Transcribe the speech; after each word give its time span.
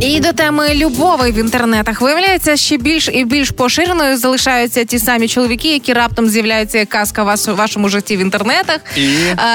І 0.00 0.20
до 0.20 0.32
теми 0.32 0.74
любові 0.74 1.30
в 1.30 1.38
інтернетах 1.38 2.00
виявляється 2.00 2.56
ще 2.56 2.76
більш 2.76 3.08
і 3.12 3.24
більш 3.24 3.50
поширеною 3.50 4.16
залишаються 4.16 4.84
ті 4.84 4.98
самі 4.98 5.28
чоловіки, 5.28 5.72
які 5.72 5.92
раптом 5.92 6.28
з'являються 6.28 6.78
як 6.78 6.88
казка 6.88 7.22
вас- 7.24 7.48
в 7.48 7.52
вашому 7.54 7.88
житті 7.88 8.16
в 8.16 8.20
інтернетах. 8.20 8.80
І? 8.96 9.00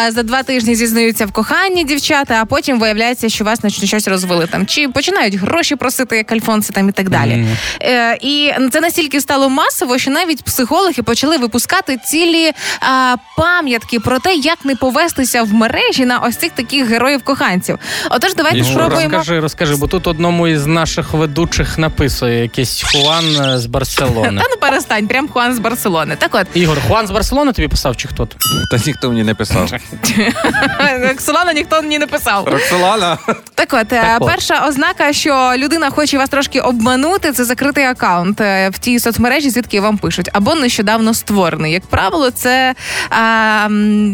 Е, 0.07 0.11
за 0.11 0.23
два 0.23 0.43
тижні 0.43 0.75
зізнаються 0.75 1.25
в 1.25 1.31
коханні 1.31 1.83
дівчата, 1.83 2.37
а 2.41 2.45
потім 2.45 2.79
виявляється, 2.79 3.29
що 3.29 3.43
вас 3.43 3.63
наче 3.63 3.87
щось 3.87 4.07
розвели 4.07 4.47
там, 4.47 4.65
чи 4.65 4.89
починають 4.89 5.35
гроші 5.35 5.75
просити, 5.75 6.17
як 6.17 6.31
альфонси 6.31 6.73
там 6.73 6.89
і 6.89 6.91
так 6.91 7.09
далі. 7.09 7.45
Е, 7.81 8.17
і 8.21 8.51
це 8.71 8.81
настільки 8.81 9.21
стало 9.21 9.49
масово, 9.49 9.97
що 9.97 10.11
навіть 10.11 10.43
психологи 10.43 11.03
почали 11.03 11.37
випускати 11.37 11.97
цілі 11.97 12.51
а, 12.81 13.15
пам'ятки 13.37 13.99
про 13.99 14.19
те, 14.19 14.35
як 14.35 14.65
не 14.65 14.75
повестися 14.75 15.43
в 15.43 15.53
мережі 15.53 16.05
на 16.05 16.19
ось 16.19 16.35
цих 16.35 16.51
таких 16.51 16.87
героїв 16.87 17.23
коханців. 17.23 17.77
Отож, 18.09 18.33
давайте 18.35 18.57
Ну, 18.57 18.63
спробуємо. 18.65 19.17
Розкажи, 19.17 19.39
розкажи, 19.39 19.75
бо 19.75 19.87
тут 19.87 20.07
одному 20.25 20.47
із 20.47 20.65
наших 20.65 21.13
ведучих 21.13 21.77
написує 21.77 22.41
якийсь 22.41 22.83
Хуан 22.83 23.25
е, 23.25 23.59
з 23.59 23.65
Барселони. 23.65 24.41
Та 24.41 24.47
ну 24.49 24.57
перестань, 24.61 25.07
прям 25.07 25.29
Хуан 25.29 25.53
з 25.55 25.59
Барселони. 25.59 26.15
Так 26.15 26.35
от, 26.35 26.47
Ігор, 26.53 26.77
Хуан 26.87 27.07
з 27.07 27.11
Барселони 27.11 27.51
тобі 27.53 27.67
писав 27.67 27.97
чи 27.97 28.07
хто? 28.07 28.25
то? 28.25 28.37
Та 28.71 28.83
ніхто 28.85 29.09
мені 29.09 29.23
не 29.23 29.35
писав. 29.35 29.71
Роксолана 31.09 31.53
ніхто 31.53 31.81
мені 31.81 31.99
не 31.99 32.07
писав. 32.07 32.47
Роксолана. 32.47 33.17
Так 33.55 33.73
от, 33.73 33.93
е, 33.93 34.01
Так 34.01 34.21
от. 34.21 34.27
перша 34.27 34.67
ознака, 34.67 35.13
що 35.13 35.53
людина 35.57 35.89
хоче 35.89 36.17
вас 36.17 36.29
трошки 36.29 36.59
обманути, 36.59 37.31
це 37.31 37.43
закритий 37.43 37.85
акаунт 37.85 38.41
е, 38.41 38.69
в 38.69 38.77
тій 38.77 38.99
соцмережі, 38.99 39.49
звідки 39.49 39.81
вам 39.81 39.97
пишуть, 39.97 40.29
або 40.33 40.55
нещодавно 40.55 41.13
створений. 41.13 41.73
Як 41.73 41.85
правило, 41.85 42.31
це 42.31 42.75
а, 43.09 43.67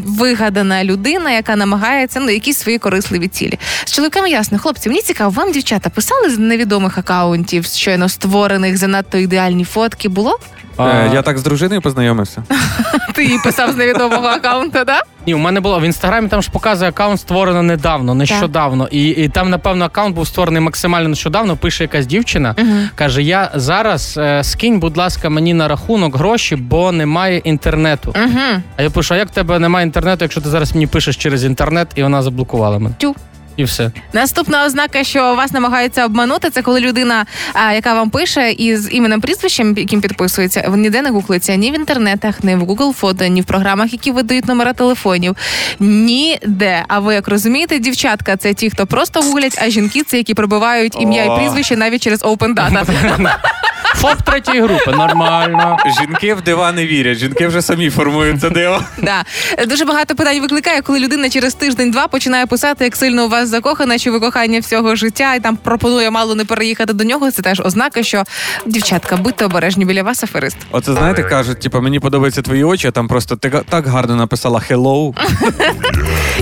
вигадана 0.06 0.84
людина, 0.84 1.32
яка 1.32 1.56
намагається 1.56 2.20
ну 2.20 2.30
якісь 2.30 2.58
свої 2.58 2.78
корисливі 2.78 3.28
цілі. 3.28 3.60
З 3.86 3.92
чоловіками 3.92 4.30
ясно, 4.30 4.60
хлопці, 4.60 4.90
мені 4.90 5.02
цікаво, 5.02 5.30
вам 5.32 5.52
дівчата 5.52 5.90
писали 5.90 6.30
з 6.30 6.38
невідомих 6.38 6.98
акаунтів, 6.98 7.66
щойно 7.66 8.10
створених, 8.10 8.78
занадто 8.78 9.18
ідеальні 9.18 9.64
фотки. 9.64 10.10
Було? 10.10 10.40
Е, 10.80 11.12
Я 11.14 11.22
так 11.22 11.38
з 11.38 11.44
дружиною 11.44 11.82
познайомився. 11.82 12.44
Ти 13.14 13.26
їй 13.26 13.40
писав 13.44 13.72
з 13.72 13.76
невідомого 13.76 14.28
акаунту, 14.28 14.86
так? 14.86 15.08
Ні, 15.28 15.34
у 15.34 15.38
мене 15.38 15.60
було 15.60 15.80
в 15.80 15.84
інстаграмі. 15.84 16.28
Там 16.28 16.42
ж 16.42 16.52
показує 16.52 16.90
аккаунт 16.90 17.20
створено 17.20 17.64
недавно, 17.64 18.14
нещодавно. 18.16 18.88
І, 18.92 19.08
і 19.10 19.28
там, 19.28 19.50
напевно, 19.50 19.86
аккаунт 19.86 20.16
був 20.16 20.28
створений 20.28 20.62
максимально 20.62 21.10
нещодавно. 21.10 21.58
Пише 21.58 21.84
якась 21.84 22.06
дівчина. 22.06 22.56
каже: 22.96 23.24
Я 23.24 23.52
зараз 23.56 24.16
е, 24.18 24.44
скинь, 24.44 24.80
будь 24.80 24.98
ласка, 24.98 25.30
мені 25.30 25.54
на 25.54 25.68
рахунок 25.68 26.16
гроші, 26.16 26.56
бо 26.56 26.92
немає 26.92 27.38
інтернету. 27.38 28.14
Угу. 28.26 28.62
А 28.78 28.82
я 28.82 28.90
пишу: 28.90 29.14
а 29.14 29.18
як 29.18 29.28
в 29.28 29.32
тебе 29.32 29.60
немає 29.60 29.86
інтернету, 29.86 30.26
якщо 30.26 30.42
ти 30.42 30.50
зараз 30.50 30.74
мені 30.74 30.88
пишеш 30.88 31.18
через 31.18 31.44
інтернет, 31.44 31.88
і 31.96 32.04
вона 32.04 32.22
заблокувала 32.22 32.80
мене. 32.80 32.96
Тю. 32.98 33.16
І 33.58 33.64
все. 33.64 33.92
Наступна 34.14 34.66
ознака, 34.66 35.04
що 35.04 35.36
вас 35.36 35.52
намагаються 35.52 36.06
обманути, 36.06 36.50
це 36.50 36.62
коли 36.62 36.80
людина, 36.80 37.26
а, 37.54 37.74
яка 37.74 37.94
вам 37.94 38.10
пише, 38.10 38.52
із 38.52 38.94
іменем 38.94 39.22
прізвищем, 39.22 39.74
яким 39.78 40.02
підписується, 40.02 40.74
ніде 40.76 41.02
не 41.02 41.10
гуглиться 41.10 41.56
ні 41.56 41.72
в 41.72 41.76
інтернетах, 41.76 42.44
ні 42.44 42.56
в 42.56 42.64
Google 42.64 42.94
фото, 42.94 43.26
ні 43.26 43.42
в 43.42 43.46
програмах, 43.46 43.94
які 43.94 44.12
видають 44.12 44.46
номера 44.46 44.74
телефонів. 44.74 45.36
Ніде. 45.80 46.86
А 46.88 47.00
ви 47.00 47.14
як 47.14 47.28
розумієте, 47.28 47.80
дівчатка 47.80 48.38
це 48.38 48.54
ті, 48.54 48.70
хто 48.70 48.88
просто 48.88 49.22
гуглять, 49.22 49.60
а 49.62 49.70
жінки 49.70 50.04
це 50.04 50.18
які 50.18 50.34
пробивають 50.34 50.96
ім'я 51.00 51.24
і 51.26 51.38
прізвище 51.40 51.76
навіть 51.76 52.02
через 52.02 52.24
Open 52.24 52.56
Data. 52.56 53.32
ФОП 53.96 54.22
третьої 54.26 54.62
групи, 54.62 54.92
нормально. 54.92 55.78
Жінки 56.00 56.34
в 56.34 56.42
дива 56.42 56.72
не 56.72 56.86
вірять, 56.86 57.18
жінки 57.18 57.48
вже 57.48 57.62
самі 57.62 57.90
формують 57.90 58.42
це 58.42 58.50
диво. 58.50 58.84
Да. 58.98 59.24
Дуже 59.68 59.86
багато 59.86 60.16
питань 60.16 60.42
викликає, 60.42 60.82
коли 60.82 61.00
людина 61.00 61.30
через 61.30 61.54
тиждень-два 61.54 62.08
починає 62.08 62.46
писати, 62.46 62.84
як 62.84 62.96
сильно 62.96 63.26
у 63.26 63.30
вас 63.30 63.50
закохана, 63.50 64.00
чи 64.00 64.12
ви 64.12 64.20
кохання 64.20 64.60
всього 64.60 64.96
життя, 64.96 65.36
і 65.36 65.40
там 65.40 65.56
пропонує 65.58 66.12
мало 66.12 66.36
не 66.36 66.46
переїхати 66.46 66.94
до 66.94 67.04
нього. 67.04 67.32
Це 67.32 67.42
теж 67.42 67.60
ознака, 67.66 68.04
що 68.04 68.24
дівчатка, 68.66 69.18
будьте 69.18 69.46
обережні 69.46 69.86
біля 69.86 70.04
вас, 70.04 70.24
аферист. 70.24 70.58
Оце 70.72 70.94
знаєте, 70.94 71.24
кажуть, 71.24 71.60
типу, 71.60 71.82
мені 71.82 72.00
подобаються 72.00 72.42
твої 72.42 72.64
очі, 72.64 72.88
а 72.88 72.92
там 72.92 73.08
просто 73.08 73.36
ти 73.36 73.50
так 73.70 73.88
гарно 73.88 74.16
написала 74.16 74.62
hello. 74.70 75.14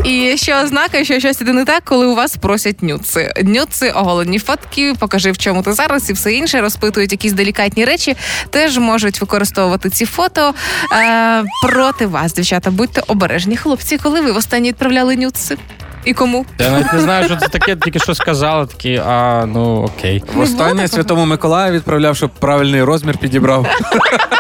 І 0.03 0.37
ще 0.37 0.63
ознака, 0.63 1.03
що 1.03 1.19
щось 1.19 1.41
іде 1.41 1.53
не 1.53 1.65
так, 1.65 1.83
коли 1.85 2.05
у 2.05 2.15
вас 2.15 2.37
просять 2.37 2.83
нюци. 2.83 3.33
Нюци, 3.43 3.91
оголені 3.91 4.39
фотки, 4.39 4.93
покажи 4.99 5.31
в 5.31 5.37
чому 5.37 5.63
ти 5.63 5.73
зараз 5.73 6.09
і 6.09 6.13
все 6.13 6.33
інше, 6.33 6.61
розпитують 6.61 7.11
якісь 7.11 7.33
делікатні 7.33 7.85
речі, 7.85 8.15
теж 8.49 8.77
можуть 8.77 9.21
використовувати 9.21 9.89
ці 9.89 10.05
фото 10.05 10.53
е, 10.93 11.43
проти 11.63 12.05
вас, 12.05 12.33
дівчата. 12.33 12.71
Будьте 12.71 13.01
обережні, 13.07 13.57
хлопці, 13.57 13.97
коли 13.97 14.21
ви 14.21 14.31
востаннє 14.31 14.69
відправляли 14.69 15.15
нюци? 15.15 15.57
І 16.05 16.13
кому? 16.13 16.45
Я 16.59 16.69
навіть 16.69 16.93
не 16.93 16.99
знаю, 16.99 17.25
що 17.25 17.35
це 17.35 17.47
таке, 17.47 17.75
тільки 17.75 17.99
що 17.99 18.15
сказала, 18.15 18.65
такі, 18.65 19.01
а 19.05 19.45
ну 19.45 19.83
окей. 19.83 20.23
Останнє? 20.37 20.87
Святому 20.87 21.25
Миколаю 21.25 21.73
відправляв, 21.73 22.15
щоб 22.15 22.29
правильний 22.29 22.83
розмір 22.83 23.17
підібрав. 23.17 23.67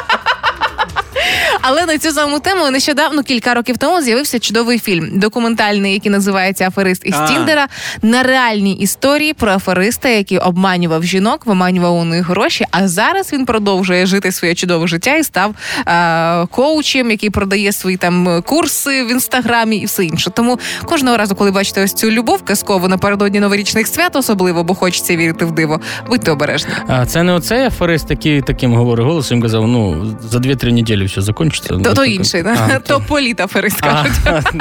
Але 1.61 1.85
на 1.85 1.97
цю 1.97 2.11
саму 2.11 2.39
тему 2.39 2.71
нещодавно 2.71 3.23
кілька 3.23 3.53
років 3.53 3.77
тому 3.77 4.01
з'явився 4.01 4.39
чудовий 4.39 4.79
фільм 4.79 5.19
документальний, 5.19 5.93
який 5.93 6.11
називається 6.11 6.67
Аферист 6.67 7.01
із. 7.05 7.15
Тіндера 7.27 7.67
на 8.01 8.23
реальній 8.23 8.73
історії 8.73 9.33
про 9.33 9.51
афериста, 9.51 10.09
який 10.09 10.37
обманював 10.37 11.03
жінок, 11.03 11.45
виманював 11.45 11.95
у 11.95 12.03
них 12.03 12.27
гроші. 12.29 12.65
А 12.71 12.87
зараз 12.87 13.33
він 13.33 13.45
продовжує 13.45 14.05
жити 14.05 14.31
своє 14.31 14.55
чудове 14.55 14.87
життя 14.87 15.15
і 15.15 15.23
став 15.23 15.55
е- 15.87 16.45
коучем, 16.51 17.11
який 17.11 17.29
продає 17.29 17.71
свої 17.71 17.97
там 17.97 18.43
курси 18.45 19.03
в 19.03 19.11
інстаграмі 19.11 19.77
і 19.77 19.85
все 19.85 20.05
інше. 20.05 20.29
Тому 20.29 20.59
кожного 20.85 21.17
разу, 21.17 21.35
коли 21.35 21.51
бачите 21.51 21.83
ось 21.83 21.93
цю 21.93 22.11
любов 22.11 22.43
казкову 22.43 22.87
напередодні 22.87 23.39
новорічних 23.39 23.87
свят, 23.87 24.15
особливо, 24.15 24.63
бо 24.63 24.75
хочеться 24.75 25.15
вірити 25.15 25.45
в 25.45 25.51
диво, 25.51 25.81
будьте 26.09 26.31
обережні. 26.31 26.71
А 26.87 27.05
це 27.05 27.23
не 27.23 27.33
оцей 27.33 27.65
аферист, 27.65 28.09
який 28.09 28.41
таким 28.41 28.73
говорить 28.73 29.05
голосом 29.05 29.41
казав: 29.41 29.67
ну 29.67 30.15
за 30.29 30.37
2-3 30.37 30.71
неділі 30.71 31.05
все 31.05 31.21
закінчиться. 31.21 31.48
То, 31.49 31.75
Ну, 31.77 31.83
то 31.83 31.93
таке. 31.93 32.11
інший, 32.11 32.43
то 32.87 33.01
політ 33.01 33.39
аферист 33.39 33.81
кажуть. 33.81 34.11